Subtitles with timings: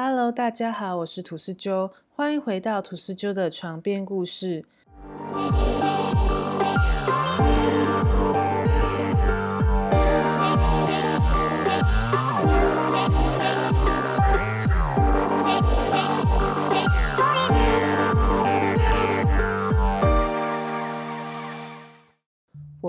[0.00, 4.64] Hello，大家好，我是吐司鸠，欢迎回到吐司鸠的床边故事。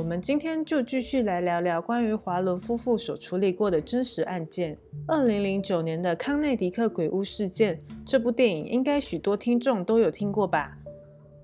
[0.09, 4.75] 我们今天就继续来聊聊关于华伦夫妇所处理过的真实案件——
[5.05, 7.79] 二零零九年的康内迪克鬼屋事件。
[8.03, 10.75] 这部电影应该许多听众都有听过吧？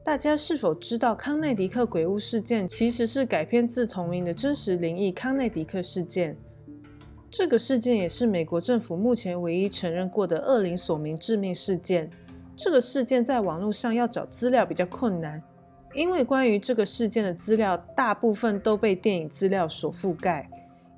[0.04, 6.36] 大家是否知道康内迪克鬼屋事件其实是改编自同名的真实灵异康内迪克事件？
[7.30, 12.10] 这个事件也是美国政府目前唯一承认过的恶灵索命致命事件。
[12.56, 15.44] 这个事件在网络上要找资料比较困难。
[15.96, 20.50] 因为关于这个事件的资料大部分都被电影资料所覆盖。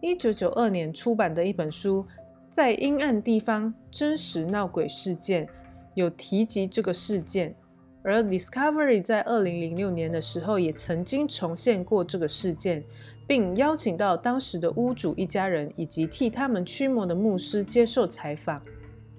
[0.02, 2.04] 一九九二年出版的一本书
[2.50, 5.46] 《在阴暗地方真实闹鬼事件》
[5.94, 7.56] 有提及这个事件，
[8.04, 12.84] 而 Discovery 在二零零六年的时候也曾经重现过这个事件，
[13.28, 18.64] 并邀请到当时的屋主一家人以及替他们驱魔的牧师接受采访。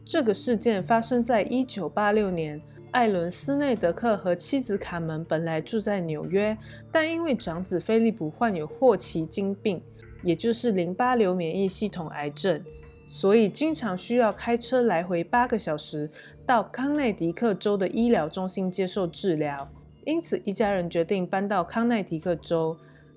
[0.04, 2.60] 这个事件发生在一九八六年。
[2.90, 6.56] 艾伦斯内德克和妻子卡门本来住在纽约，
[6.90, 9.82] 但因为长子菲利普患有霍奇金病，
[10.22, 12.64] 也就是淋巴瘤免疫系统癌症，
[13.06, 16.10] 所以经常需要开车来回八个小时
[16.46, 19.68] 到康奈迪克州的医疗中心接受治疗。
[20.04, 22.76] 因此，一家人决定搬到康奈迪克州。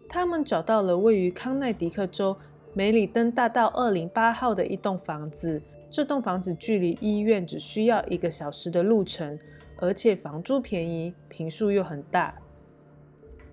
[0.09, 2.35] 他们找到了位于康奈迪克州
[2.73, 5.61] 梅里登大道二零八号的一栋房子。
[5.89, 9.39] 这栋房子距离医院只需要一个小时的路程。
[9.81, 12.35] 而且房租便宜，平数又很大。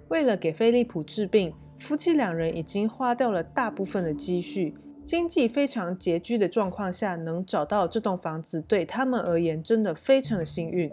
[0.08, 10.92] 为了给菲利普治病，夫妻两人已经花掉了大部分的积蓄，经济非常拮据的状况下，能找到这栋房子对他们而言真的非常的幸运。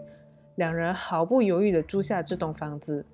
[0.54, 3.04] 两人毫不犹豫地租下这栋房子。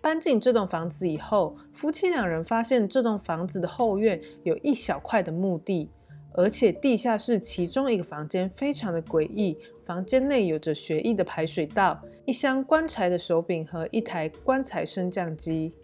[0.00, 5.90] 搬进这栋房子以后，夫妻两人发现这栋房子的后院有一小块的墓地。
[6.34, 15.74] 而且地下室其中一个房间非常的诡异，房间内有着血液的排水道、一箱棺材的手柄和一台棺材升降机。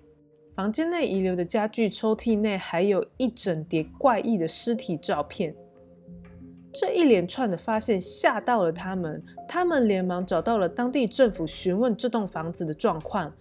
[0.54, 5.56] 房间内遗留的家具抽屉内还有一整叠怪异的尸体照片。
[6.72, 13.32] 这一连串的发现吓到了他们，他们连忙找到了当地政府询问这栋房子的状况。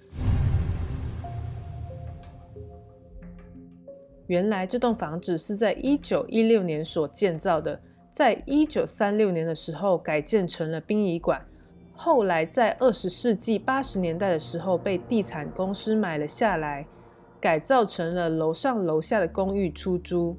[4.34, 7.80] 原来这栋房子是在一九一六年所建造的，
[8.10, 11.46] 在一九三六年的时候改建成了殡仪馆，
[11.94, 16.88] 后来在二十世纪八十年代的时候被地产公司买了下来，
[17.40, 20.36] 改造成了楼上楼下的公寓出租。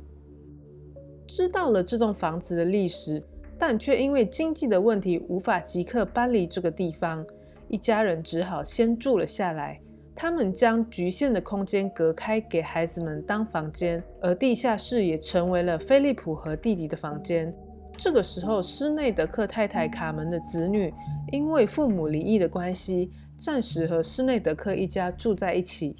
[1.28, 3.22] 知道了这栋房子的历史，
[3.56, 7.24] 但却因为经济的问题无法即刻搬离这个地方，
[7.68, 9.80] 一家人只好先住了下来。
[10.14, 17.54] 他们将局限的空间隔开，给孩子们当房间，而地下室也成为了菲利普和弟弟的房间。
[17.96, 20.92] 这个时候，施内德克太太卡门的子女
[21.32, 25.96] 因为父母离异的关系，暂时和施内德克一家住在一起。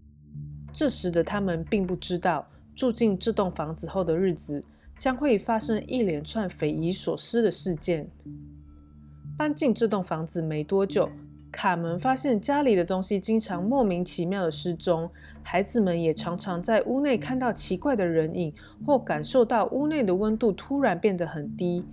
[0.72, 4.64] 这时的他们并不知道，住进这栋房子后的日子
[4.96, 8.10] 将会发生一连串匪夷所思的事件。
[9.36, 11.10] 搬进这栋房子没多久。
[11.54, 15.08] 卡门发现家里的东西经常莫名其妙的失踪，
[15.44, 18.52] 孩子们也常常在屋内看到奇怪的人影，
[18.84, 21.86] 或感受到屋内的温度突然变得很低。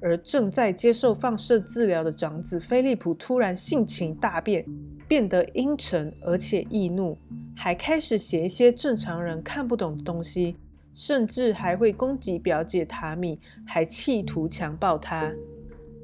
[0.00, 4.66] 而正在接受放射治疗的长子菲利普突然性情大变，
[5.06, 7.16] 变得阴沉而且易怒，
[7.54, 10.56] 还开始写一些正常人看不懂的东西，
[10.92, 15.32] 甚至还会攻击表姐塔米，还企图强暴她。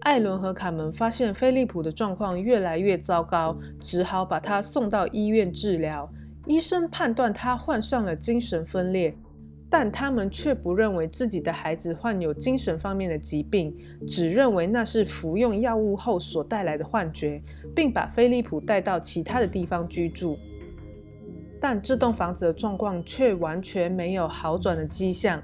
[0.06, 6.08] 艾伦和卡门发现菲利普的状况越来越糟糕，只好把他送到医院治疗。
[6.46, 9.18] 医生判断他患上了精神分裂，
[9.68, 17.42] 但他们却不认为自己的孩子患有精神方面的疾病，只认为那是服用药物后所带来的幻觉，
[17.74, 20.38] 并把菲利普带到其他的地方居住。
[21.60, 25.42] 但这栋房子的状况却完全没有好转的迹象。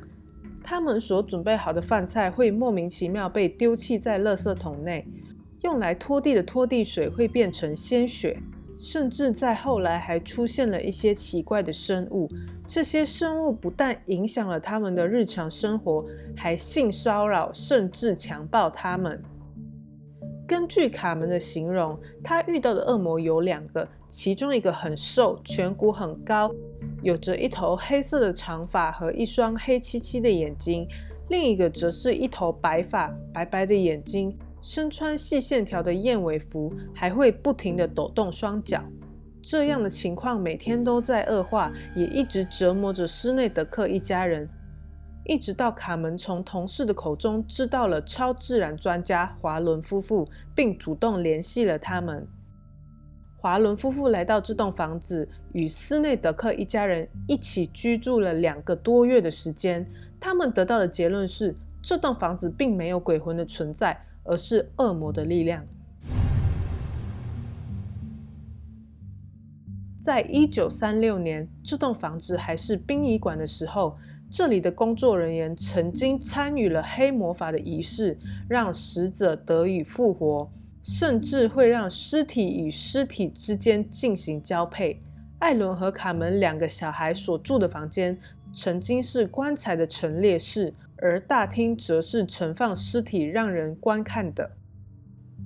[0.62, 5.06] 他们所准备好的饭菜会莫名其妙被丢弃在垃圾桶内，
[5.62, 8.40] 用来拖地的拖地水会变成鲜血，
[8.74, 12.28] 甚至在后来还出现了一些奇怪的生物。
[12.66, 16.04] 这些生物不但影响了他们的日常生活，
[16.36, 19.22] 还性骚扰甚至强暴他们。
[20.46, 26.54] 根据卡门的形容，他遇到的恶魔有两个，其中一个很瘦，颧骨很高。
[27.02, 30.87] 有着一头黑色的长发和一双黑漆漆的眼睛，
[31.28, 38.82] 另一个则是一头白发、白白的眼睛，身穿细线条的燕尾服，还会不停地抖动双脚。
[39.43, 44.48] 这样的情况每天都在恶化，也一直折磨着施内德克一家人。
[45.25, 52.26] 一直到卡门从同事的口中知道了超自然专家华伦夫妇，并主动联系了他们。
[53.42, 59.84] 华伦夫妇来到这栋房子，与斯内德克一家人一起居住了两个多月的时间。
[60.20, 65.66] 他们得到的结论是，这栋房子并没有鬼魂的存在，而是恶魔的力量。
[70.00, 73.98] 在一九三六年，这栋房子还是殡仪馆的时候。
[74.30, 78.16] 这里的工作人员曾经参与了黑魔法的仪式，
[78.48, 80.50] 让死者得以复活，
[80.82, 85.00] 甚至会让尸体与尸体之间进行交配。
[85.38, 88.19] 艾伦和卡门两个小孩所住的房间
[88.52, 94.52] 曾经是棺材的陈列室，而大厅则是盛放尸体让人观看的。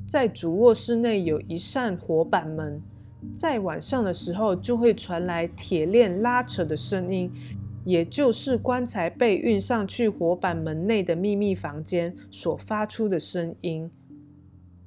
[0.06, 2.82] 在主卧室内有一扇火板门，
[3.32, 7.32] 在晚上的时候就会传来铁链拉扯的声音。
[7.84, 13.88] 也就是棺材被运上去火板门内的秘密房间所发出的声音。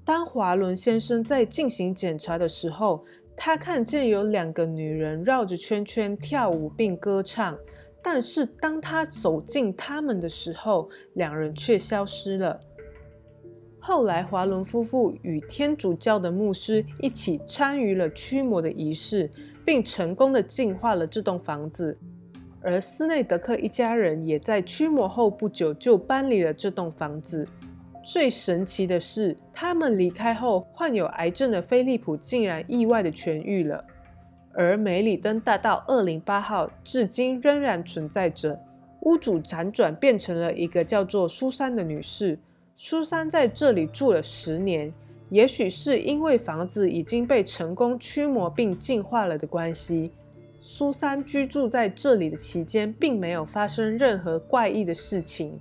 [0.09, 3.06] 当华伦先生在进行检查的时候，
[3.38, 7.56] 他看见有两个女人绕着圈圈跳舞并歌唱，
[8.01, 12.59] 但是当他走近他们的时候，两人却消失了。
[13.77, 19.29] 后来，华伦夫妇与天主教的牧师一起参与了驱魔的仪式，
[19.63, 22.00] 并成功的净化了这栋房子。
[22.63, 27.47] 而斯内德克一家人也在驱魔后不久就搬离了这栋房子。
[28.04, 33.84] 最神奇的是，他们离开后，患有癌症的菲利普竟然意外的痊愈了。
[34.54, 38.60] 而梅里登大道二零八号至今仍然存在着，
[39.01, 42.40] 屋主辗转变成了一个叫做苏珊的女士。
[42.75, 44.94] 苏珊在这里住了十年，
[45.30, 50.12] 也许是因为房子已经被成功驱魔并净化了的关系。
[50.62, 55.60] 苏珊居住在这里的期间，并没有发生任何怪异的事情，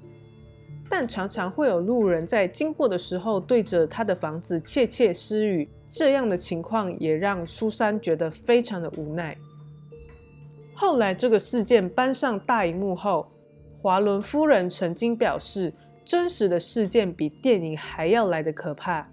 [0.88, 5.68] 但常常会有路人在经过的时候对着他的房子窃窃私语。
[5.86, 9.36] 这样的情况也让苏珊觉得非常的无奈。
[10.74, 13.28] 后来，这个事件搬上大荧幕后，
[13.80, 15.72] 华伦夫人曾经表示，
[16.04, 19.10] 真实的事件比电影还要来的可怕。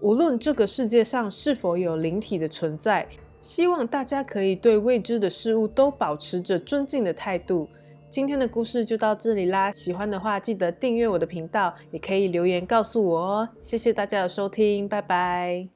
[0.00, 3.08] 无论这个世界上是否有灵体的存在。
[3.40, 7.68] 希望大家可以对未知的事物都保持着尊敬的态度。
[8.10, 13.48] 今天的故事就到这里啦，喜欢的话记得订阅我的频道，也可以留言告诉我哦。
[13.60, 15.68] 谢谢大家的收听，拜拜。